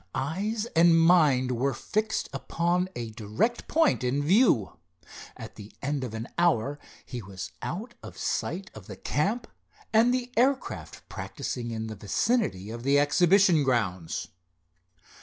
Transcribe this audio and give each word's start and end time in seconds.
Eyes 0.15 0.65
and 0.75 0.99
mind 0.99 1.51
were 1.51 1.75
fixed 1.75 2.27
upon 2.33 2.89
a 2.95 3.11
direct 3.11 3.67
point 3.67 4.03
in 4.03 4.23
view. 4.23 4.77
At 5.37 5.57
the 5.57 5.71
end 5.79 6.03
of 6.03 6.15
an 6.15 6.27
hour 6.39 6.79
he 7.05 7.21
was 7.21 7.51
out 7.61 7.93
of 8.01 8.17
sight 8.17 8.71
of 8.73 8.87
the 8.87 8.95
camp 8.97 9.45
and 9.93 10.11
the 10.11 10.31
air 10.35 10.55
craft 10.55 11.07
practicing 11.07 11.69
in 11.69 11.85
the 11.85 11.95
vicinity 11.95 12.71
of 12.71 12.81
the 12.81 12.97
exhibition 12.97 13.63
grounds. 13.63 14.29